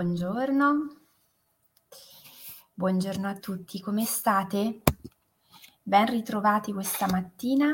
[0.00, 0.96] Buongiorno.
[2.72, 4.80] Buongiorno a tutti, come state?
[5.82, 7.70] Ben ritrovati questa mattina.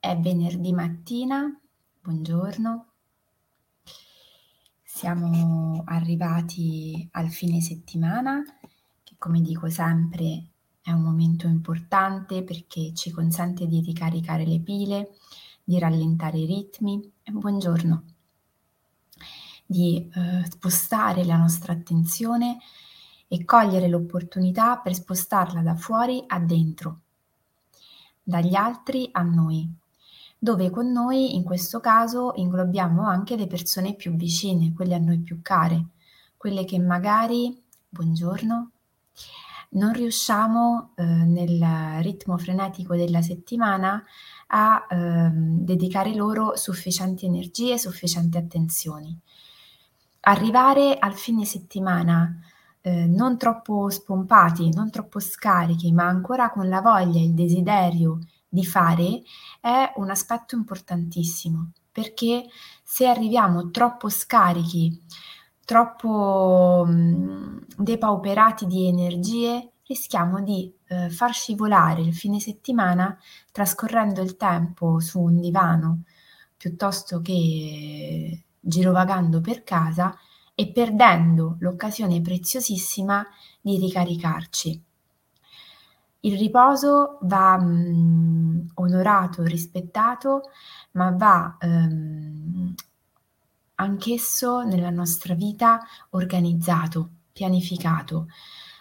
[0.00, 1.60] È venerdì mattina.
[2.00, 2.86] Buongiorno.
[4.82, 8.42] Siamo arrivati al fine settimana,
[9.04, 10.48] che come dico sempre
[10.82, 15.10] è un momento importante perché ci consente di ricaricare le pile,
[15.62, 17.12] di rallentare i ritmi.
[17.30, 18.04] Buongiorno
[19.70, 22.58] di eh, spostare la nostra attenzione
[23.28, 27.02] e cogliere l'opportunità per spostarla da fuori a dentro,
[28.20, 29.72] dagli altri a noi,
[30.36, 35.20] dove con noi in questo caso inglobiamo anche le persone più vicine, quelle a noi
[35.20, 35.84] più care,
[36.36, 38.70] quelle che magari, buongiorno,
[39.72, 44.02] non riusciamo eh, nel ritmo frenetico della settimana
[44.48, 49.16] a eh, dedicare loro sufficienti energie, sufficienti attenzioni.
[50.22, 52.38] Arrivare al fine settimana
[52.82, 58.18] eh, non troppo spompati, non troppo scarichi, ma ancora con la voglia e il desiderio
[58.48, 59.22] di fare
[59.60, 62.46] è un aspetto importantissimo, perché
[62.82, 65.00] se arriviamo troppo scarichi,
[65.64, 73.16] troppo mh, mm, depauperati di energie, rischiamo di eh, far scivolare il fine settimana
[73.52, 76.02] trascorrendo il tempo su un divano
[76.56, 80.16] piuttosto che girovagando per casa
[80.54, 83.26] e perdendo l'occasione preziosissima
[83.60, 84.82] di ricaricarci.
[86.22, 90.50] Il riposo va mh, mm, onorato, rispettato,
[90.92, 92.74] ma va ehm,
[93.76, 95.80] anch'esso nella nostra vita
[96.10, 98.26] organizzato, pianificato.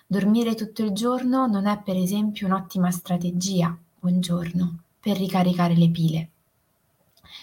[0.06, 6.30] Dormire tutto il giorno non è per esempio un'ottima strategia, buongiorno, per ricaricare le pile.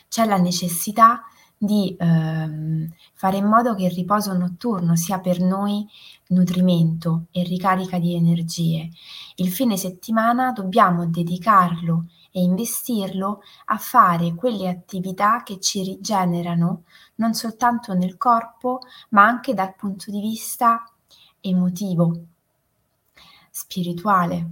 [0.09, 1.22] C'è la necessità
[1.59, 5.87] di ehm, fare in modo che il riposo notturno sia per noi
[6.28, 8.91] nutrimento e ricarica di energie.
[9.37, 16.83] Il fine settimana dobbiamo dedicarlo e investirlo a fare quelle attività che ci rigenerano
[17.16, 18.81] non soltanto nel corpo,
[19.11, 20.84] ma anche dal punto di vista
[21.41, 22.25] emotivo,
[23.50, 24.50] spirituale.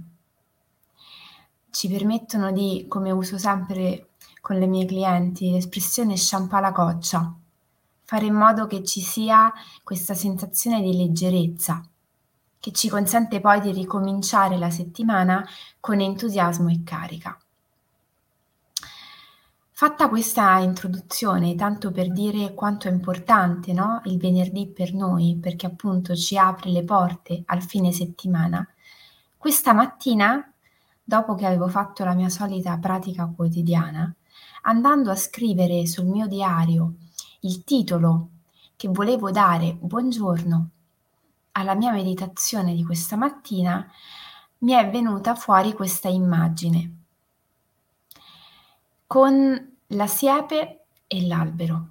[1.69, 4.07] Ci permettono di, come uso sempre
[4.45, 7.33] con le mie clienti l'espressione sciampa la coccia,
[8.03, 9.51] fare in modo che ci sia
[9.83, 11.83] questa sensazione di leggerezza
[12.59, 15.43] che ci consente poi di ricominciare la settimana
[15.79, 17.35] con entusiasmo e carica.
[19.71, 24.01] Fatta questa introduzione, tanto per dire quanto è importante no?
[24.05, 28.63] il venerdì per noi, perché appunto ci apre le porte al fine settimana,
[29.37, 30.53] questa mattina,
[31.03, 34.15] dopo che avevo fatto la mia solita pratica quotidiana,
[34.63, 36.95] andando a scrivere sul mio diario
[37.41, 38.29] il titolo
[38.75, 40.69] che volevo dare buongiorno
[41.53, 43.89] alla mia meditazione di questa mattina,
[44.59, 47.03] mi è venuta fuori questa immagine
[49.07, 51.89] con la siepe e l'albero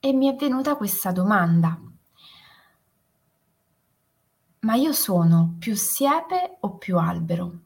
[0.00, 1.80] e mi è venuta questa domanda.
[4.60, 7.58] Ma io sono più siepe o più albero?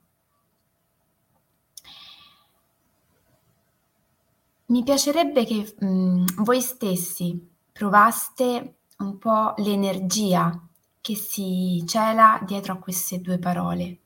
[4.69, 7.41] Mi piacerebbe che, mhmm, voi stessi
[7.73, 10.61] provaste un po' l'energia
[11.01, 13.99] che si cela dietro a queste due parole.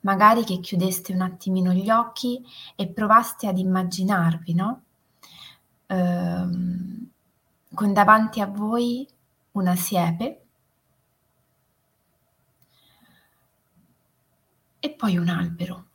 [0.00, 2.44] Magari che chiudeste un attimino gli occhi
[2.76, 4.82] e provaste ad immaginarvi, no,
[5.88, 7.10] uhm,
[7.74, 9.06] con davanti a voi
[9.52, 10.42] una siepe
[14.80, 15.87] e poi un albero.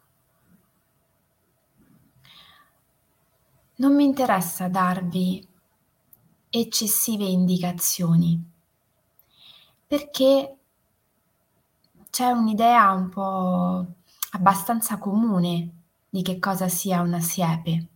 [3.83, 5.45] Non mi interessa darvi
[6.49, 8.41] eccessive indicazioni,
[9.85, 10.57] perché
[12.09, 13.85] c'è un'idea un po'
[14.31, 15.71] abbastanza comune
[16.09, 17.87] di che cosa sia una siepe,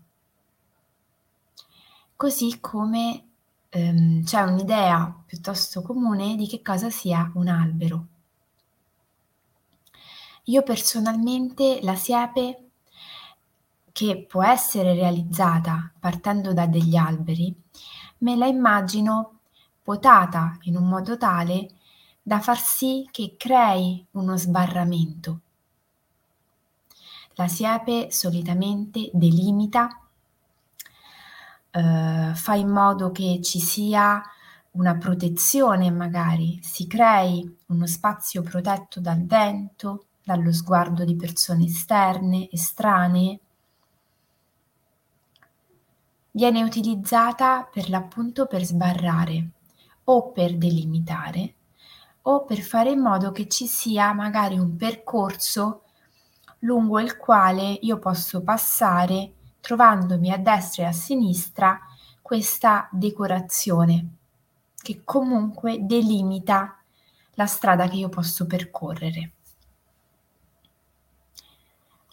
[2.18, 3.28] così come
[3.70, 8.08] ehm, c'è un'idea piuttosto comune di che cosa sia un albero.
[10.44, 12.67] Io personalmente la siepe
[13.98, 17.52] che può essere realizzata partendo da degli alberi,
[18.20, 19.40] me la immagino
[19.82, 21.72] potata in un modo tale
[22.22, 25.40] da far sì che crei uno sbarramento.
[27.34, 29.90] La siepe solitamente delimita,
[31.72, 34.22] eh, fa in modo che ci sia
[34.74, 42.48] una protezione magari, si crei uno spazio protetto dal vento, dallo sguardo di persone esterne,
[42.52, 43.40] estranee,
[46.38, 49.50] viene utilizzata per l'appunto per sbarrare
[50.04, 51.56] o per delimitare
[52.22, 55.82] o per fare in modo che ci sia magari un percorso
[56.60, 61.80] lungo il quale io posso passare trovandomi a destra e a sinistra
[62.22, 64.18] questa decorazione
[64.76, 66.78] che comunque delimita
[67.32, 69.32] la strada che io posso percorrere.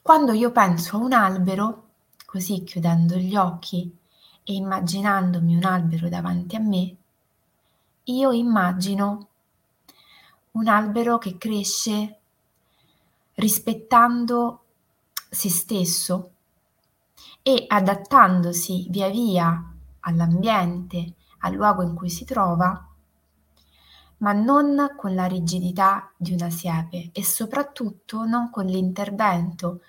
[0.01, 1.89] Quando io penso a un albero,
[2.25, 4.03] così chiudendo gli occhi
[4.45, 6.97] e immaginandomi un albero davanti a me,
[8.05, 9.29] io immagino
[10.53, 12.19] un albero che cresce
[13.35, 14.63] rispettando
[15.31, 16.31] se stesso
[17.43, 22.89] e adattandosi via via all'ambiente, al luogo in cui si trova,
[24.19, 29.81] ma non con la rigidità di una siepe e soprattutto non con l'intervento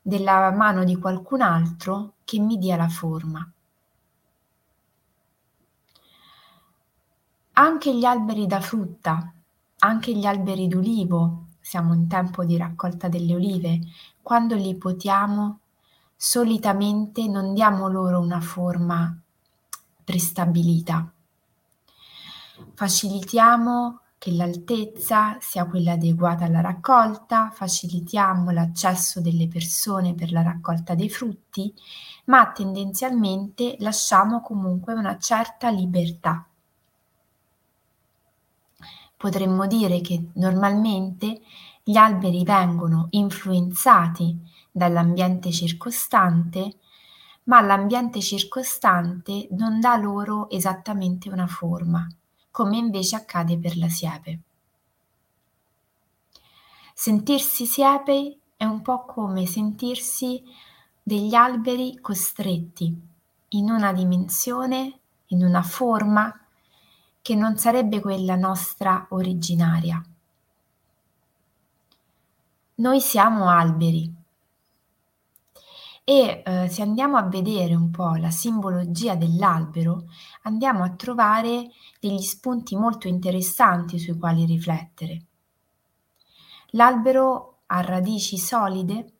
[0.00, 3.53] della mano di qualcun altro che mi dia la forma.
[7.56, 9.32] Anche gli alberi da frutta,
[9.78, 13.78] anche gli alberi d'ulivo, siamo in tempo di raccolta delle olive,
[14.20, 15.60] quando li potiamo,
[16.16, 19.16] solitamente non diamo loro una forma
[20.02, 21.12] prestabilita.
[22.74, 30.96] Facilitiamo che l'altezza sia quella adeguata alla raccolta, facilitiamo l'accesso delle persone per la raccolta
[30.96, 31.72] dei frutti,
[32.24, 36.48] ma tendenzialmente lasciamo comunque una certa libertà
[39.16, 41.40] potremmo dire che normalmente
[41.82, 44.38] gli alberi vengono influenzati
[44.70, 46.78] dall'ambiente circostante,
[47.44, 52.06] ma l'ambiente circostante non dà loro esattamente una forma,
[52.50, 54.40] come invece accade per la siepe.
[56.94, 60.42] Sentirsi siepe è un po' come sentirsi
[61.02, 62.96] degli alberi costretti
[63.48, 66.43] in una dimensione, in una forma
[67.24, 69.98] che non sarebbe quella nostra originaria.
[72.74, 74.14] Noi siamo alberi
[76.04, 80.04] e eh, se andiamo a vedere un po' la simbologia dell'albero,
[80.42, 85.22] andiamo a trovare degli spunti molto interessanti sui quali riflettere.
[86.72, 89.12] L'albero ha radici solide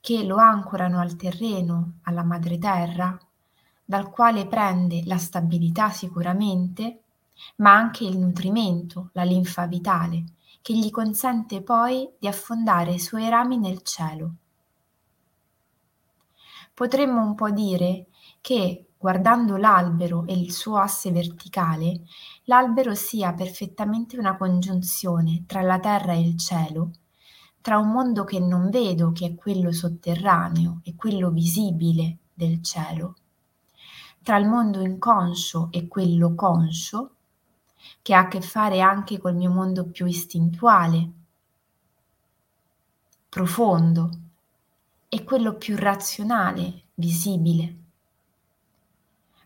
[0.00, 3.18] che lo ancorano al terreno, alla madre terra,
[3.86, 7.02] dal quale prende la stabilità sicuramente,
[7.56, 10.24] ma anche il nutrimento, la linfa vitale,
[10.60, 14.34] che gli consente poi di affondare i suoi rami nel cielo.
[16.74, 18.08] Potremmo un po' dire
[18.40, 22.02] che guardando l'albero e il suo asse verticale,
[22.44, 26.90] l'albero sia perfettamente una congiunzione tra la terra e il cielo,
[27.60, 33.14] tra un mondo che non vedo, che è quello sotterraneo, e quello visibile del cielo,
[34.26, 37.10] tra il mondo inconscio e quello conscio,
[38.02, 41.10] che ha a che fare anche col mio mondo più istintuale,
[43.28, 44.10] profondo,
[45.08, 47.76] e quello più razionale, visibile.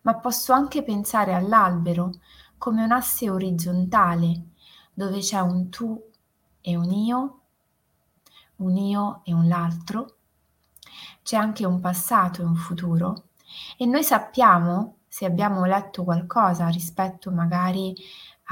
[0.00, 2.12] Ma posso anche pensare all'albero
[2.56, 4.44] come un asse orizzontale,
[4.94, 6.02] dove c'è un tu
[6.62, 7.40] e un io,
[8.56, 10.16] un io e un l'altro,
[11.22, 13.24] c'è anche un passato e un futuro,
[13.76, 17.94] e noi sappiamo, se abbiamo letto qualcosa rispetto magari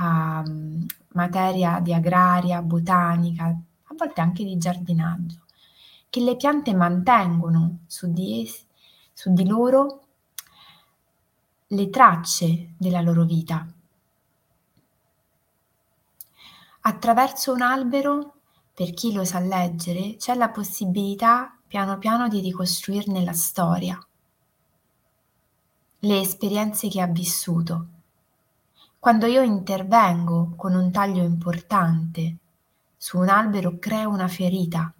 [0.00, 5.42] a um, materia di agraria, botanica, a volte anche di giardinaggio,
[6.08, 8.64] che le piante mantengono su di, es-
[9.12, 10.02] su di loro
[11.68, 13.66] le tracce della loro vita.
[16.80, 18.34] Attraverso un albero,
[18.72, 24.07] per chi lo sa leggere, c'è la possibilità piano piano di ricostruirne la storia
[26.00, 27.86] le esperienze che ha vissuto.
[29.00, 32.36] Quando io intervengo con un taglio importante
[32.96, 34.92] su un albero creo una ferita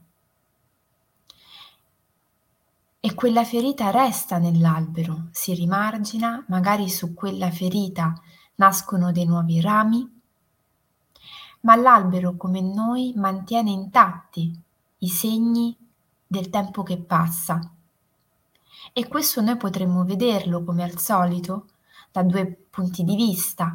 [3.01, 8.13] e quella ferita resta nell'albero, si rimargina, magari su quella ferita
[8.57, 10.21] nascono dei nuovi rami,
[11.61, 14.53] ma l'albero come noi mantiene intatti
[14.99, 15.77] i segni
[16.27, 17.73] del tempo che passa
[18.93, 21.67] e questo noi potremmo vederlo, come al solito,
[22.11, 23.73] da due punti di vista.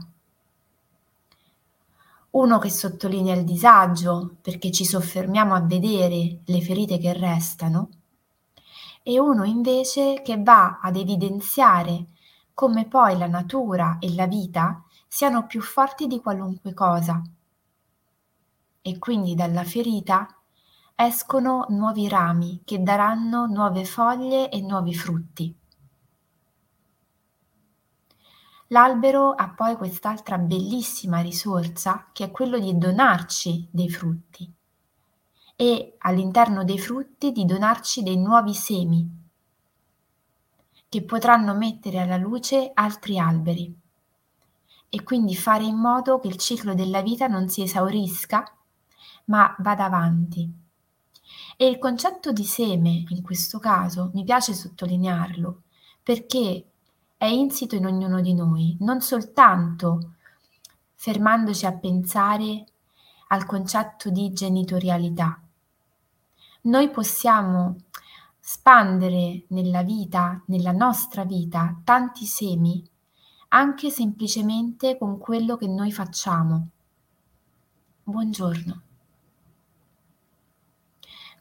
[2.32, 7.90] Uno che sottolinea il disagio perché ci soffermiamo a vedere le ferite che restano
[9.04, 12.08] e uno invece che va ad evidenziare
[12.54, 17.22] come poi la natura e la vita siano più forti di qualunque cosa.
[18.82, 20.33] E quindi dalla ferita
[20.96, 25.56] escono nuovi rami che daranno nuove foglie e nuovi frutti.
[28.68, 34.52] L'albero ha poi quest'altra bellissima risorsa che è quello di donarci dei frutti
[35.56, 39.22] e all'interno dei frutti di donarci dei nuovi semi
[40.90, 43.80] che potranno mettere alla luce altri alberi
[44.90, 48.44] e quindi fare in modo che il ciclo della vita non si esaurisca
[49.26, 50.63] ma vada avanti.
[51.58, 55.62] E il concetto di seme in questo caso mi piace sottolinearlo
[56.04, 56.66] perché
[57.18, 60.16] è insito in ognuno di noi, non soltanto
[60.96, 62.66] fermandoci a pensare
[63.28, 65.42] al concetto di genitorialità.
[66.64, 67.78] Noi possiamo
[68.40, 72.86] spandere nella vita, nella nostra vita, tanti semi,
[73.50, 76.68] anche semplicemente con quello che noi facciamo.
[78.04, 78.82] Buongiorno.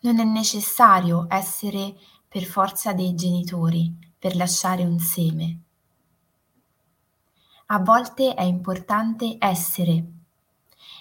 [0.03, 1.97] Non è necessario essere
[2.29, 5.63] per forza dei genitori per lasciare un seme
[7.75, 10.05] a volte è importante essere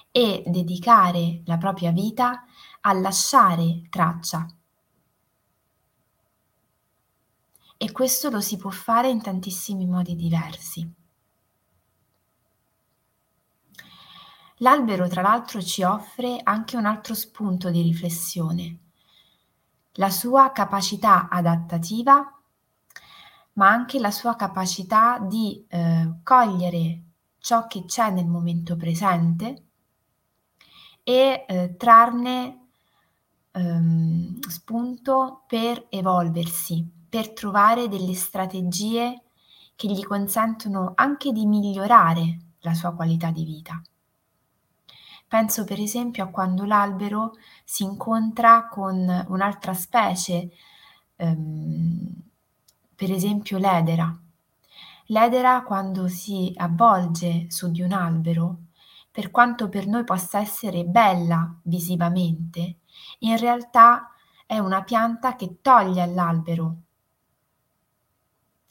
[0.09, 2.45] e dedicare la propria vita
[2.79, 4.47] a lasciare traccia.
[7.75, 10.89] E questo lo si può fare in tantissimi modi diversi.
[14.59, 18.90] L'albero, tra l'altro, ci offre anche un altro spunto di riflessione,
[19.93, 22.35] la sua capacità adattativa
[23.53, 27.01] ma anche la sua capacità di eh, cogliere
[27.39, 29.63] ciò che c'è nel momento presente
[31.03, 32.67] e eh, trarne
[33.51, 39.21] ehm, spunto per evolversi, per trovare delle strategie
[39.75, 43.81] che gli consentono anche di migliorare la sua qualità di vita.
[45.31, 50.51] Penso per esempio a quando l'albero si incontra con un'altra specie
[51.15, 52.21] ehm,
[52.93, 54.13] per esempio l'edera.
[55.05, 58.57] L'edera quando si avvolge su di un albero,
[59.09, 62.79] per quanto per noi possa essere bella visivamente,
[63.19, 64.09] in realtà
[64.45, 66.75] è una pianta che toglie all'albero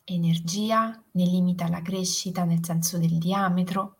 [0.04, 3.99] energia, ne limita la crescita nel senso del diametro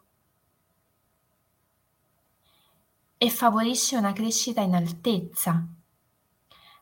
[3.22, 5.62] e favorisce una crescita in altezza.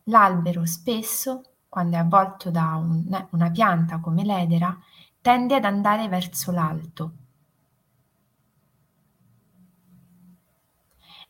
[0.05, 4.77] L'albero spesso quando è avvolto da un, una pianta come l'edera,
[5.21, 7.13] tende ad andare verso l'alto.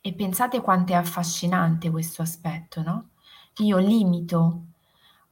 [0.01, 3.09] E pensate quanto è affascinante questo aspetto, no?
[3.57, 4.63] Io limito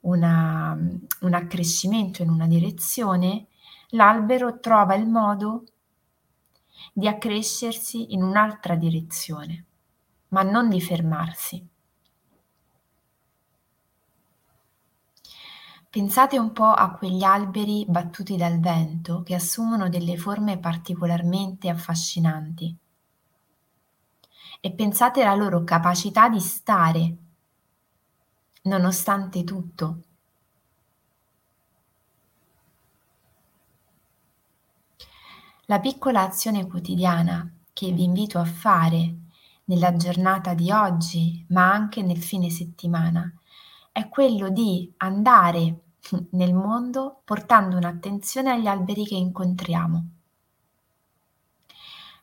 [0.01, 0.77] una,
[1.21, 3.47] un accrescimento in una direzione,
[3.91, 5.63] l'albero trova il modo
[6.91, 9.65] di accrescersi in un'altra direzione,
[10.29, 11.67] ma non di fermarsi.
[15.89, 22.77] Pensate un po' a quegli alberi battuti dal vento che assumono delle forme particolarmente affascinanti
[24.59, 27.17] e pensate alla loro capacità di stare
[28.63, 30.01] nonostante tutto.
[35.65, 39.15] La piccola azione quotidiana che vi invito a fare
[39.67, 43.31] nella giornata di oggi, ma anche nel fine settimana,
[43.91, 45.81] è quello di andare
[46.31, 50.09] nel mondo portando un'attenzione agli alberi che incontriamo.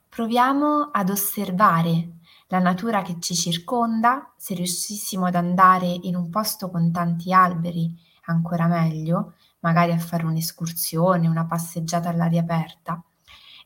[0.09, 2.11] Proviamo ad osservare
[2.47, 7.93] la natura che ci circonda, se riuscissimo ad andare in un posto con tanti alberi,
[8.27, 13.03] ancora meglio, magari a fare un'escursione, una passeggiata all'aria aperta,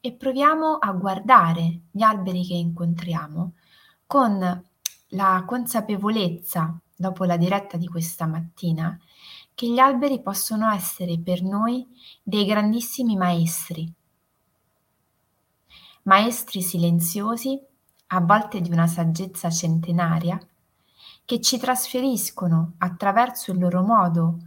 [0.01, 3.53] e proviamo a guardare gli alberi che incontriamo
[4.09, 4.65] con
[5.09, 8.99] la consapevolezza dopo la diretta di questa mattina
[9.55, 11.87] che gli alberi possono essere per noi
[12.23, 13.93] dei grandissimi maestri,
[16.05, 17.61] maestri silenziosi,
[18.07, 20.41] a volte di una saggezza centenaria,
[21.27, 24.39] che ci trasferiscono attraverso il loro modo,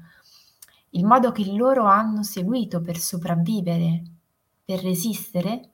[0.92, 4.02] il modo che loro hanno seguito per sopravvivere,
[4.66, 5.71] per resistere,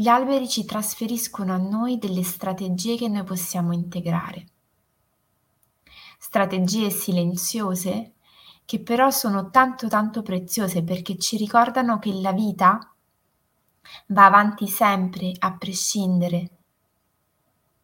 [0.00, 4.46] Gli alberi ci trasferiscono a noi delle strategie che noi possiamo integrare.
[6.18, 8.14] Strategie silenziose
[8.64, 12.78] che però sono tanto tanto preziose perché ci ricordano che la vita
[14.06, 16.50] va avanti sempre a prescindere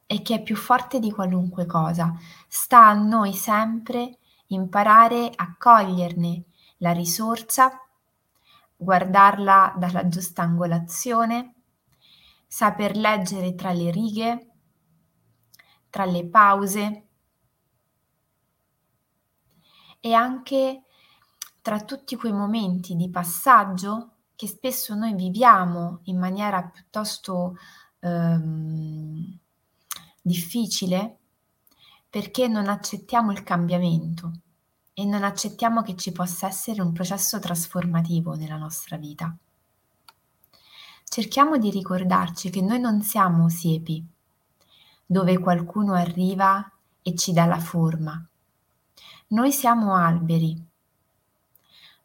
[0.06, 2.14] e che è più forte di qualunque cosa.
[2.48, 6.44] Sta a noi sempre imparare a coglierne
[6.78, 7.78] la risorsa,
[8.74, 11.55] guardarla dalla giusta angolazione
[12.46, 14.50] saper leggere tra le righe,
[15.90, 17.06] tra le pause
[20.00, 20.82] e anche
[21.62, 27.56] tra tutti quei momenti di passaggio che spesso noi viviamo in maniera piuttosto
[28.00, 29.38] ehm,
[30.20, 31.18] difficile
[32.08, 34.32] perché non accettiamo il cambiamento
[34.92, 39.36] e non accettiamo che ci possa essere un processo trasformativo nella nostra vita.
[41.08, 44.04] Cerchiamo di ricordarci che noi non siamo siepi,
[45.06, 46.70] dove qualcuno arriva
[47.00, 48.22] e ci dà la forma.
[49.28, 50.60] Noi siamo alberi,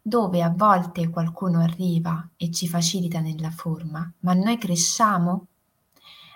[0.01, 5.47] dove a volte qualcuno arriva e ci facilita nella forma, ma noi cresciamo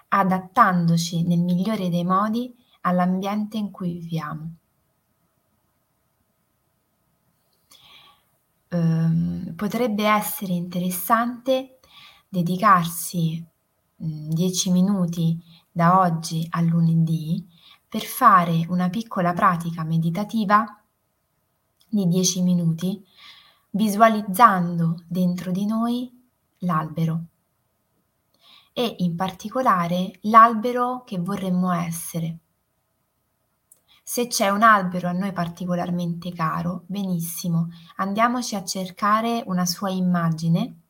[0.10, 4.56] adattandoci nel migliore dei modi all'ambiente in cui viviamo.
[8.70, 11.75] Um, potrebbe essere interessante
[12.28, 13.46] dedicarsi
[13.96, 15.42] 10 minuti
[15.72, 17.48] da oggi a lunedì
[17.88, 20.66] per fare una piccola pratica meditativa
[21.88, 23.06] di 10 minuti
[23.72, 26.12] visualizzando dentro di noi
[26.60, 27.26] l'albero
[28.74, 32.40] e in particolare l'albero che vorremmo essere.
[34.04, 40.82] Se c'è un albero a noi particolarmente caro, benissimo, andiamoci a cercare una sua immagine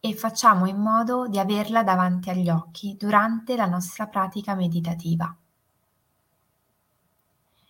[0.00, 5.34] e facciamo in modo di averla davanti agli occhi durante la nostra pratica meditativa.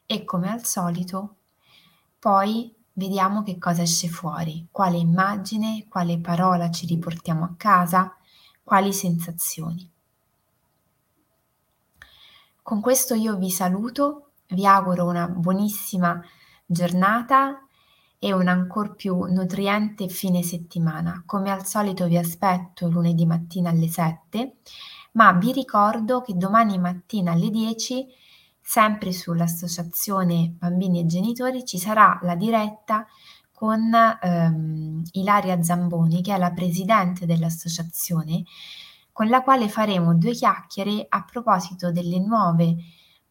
[0.07, 1.37] E come al solito,
[2.19, 8.17] poi vediamo che cosa esce fuori, quale immagine, quale parola ci riportiamo a casa,
[8.63, 9.91] quali sensazioni.
[12.63, 16.23] Con questo io vi saluto vi auguro una buonissima
[16.67, 17.65] giornata
[18.23, 21.23] e un ancor più nutriente fine settimana.
[21.25, 24.57] Come al solito vi aspetto lunedì mattina alle 7,
[25.13, 28.07] ma vi ricordo che domani mattina alle 10,
[28.61, 33.07] sempre sull'associazione Bambini e Genitori, ci sarà la diretta
[33.55, 33.91] con
[34.23, 38.43] ehm, Ilaria Zamboni, che è la presidente dell'associazione,
[39.13, 42.77] con la quale faremo due chiacchiere a proposito delle nuove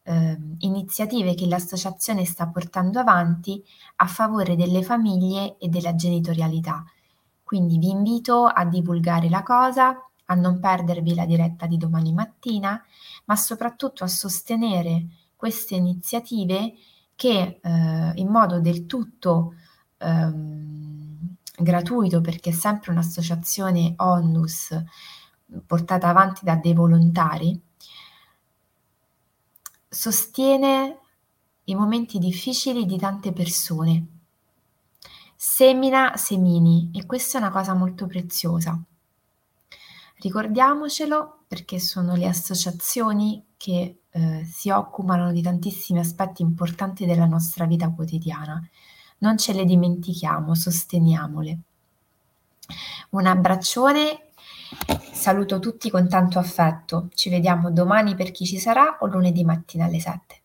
[0.10, 3.64] eh, iniziative che l'associazione sta portando avanti
[3.98, 6.84] a favore delle famiglie e della genitorialità.
[7.44, 9.96] Quindi vi invito a divulgare la cosa,
[10.26, 12.84] a non perdervi la diretta di domani mattina,
[13.26, 16.74] ma soprattutto a sostenere queste iniziative
[17.16, 19.54] che eh, in modo del tutto
[19.98, 24.76] ehm, gratuito, perché è sempre un'associazione onlus
[25.66, 27.60] portata avanti da dei volontari,
[29.90, 31.00] sostiene
[31.66, 34.08] i momenti difficili di tante persone.
[35.36, 38.80] Semina semini e questa è una cosa molto preziosa.
[40.22, 47.66] Ricordiamocelo perché sono le associazioni che eh, si occupano di tantissimi aspetti importanti della nostra
[47.66, 48.62] vita quotidiana.
[49.20, 51.60] Non ce le dimentichiamo, sosteniamole.
[53.12, 54.29] Un abbraccione
[55.12, 57.10] Saluto tutti con tanto affetto.
[57.14, 60.39] Ci vediamo domani per chi ci sarà o lunedì mattina alle 7.